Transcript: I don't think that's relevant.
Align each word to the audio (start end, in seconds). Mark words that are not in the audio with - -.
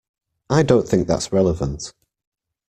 I 0.49 0.63
don't 0.63 0.87
think 0.87 1.07
that's 1.07 1.31
relevant. 1.31 1.93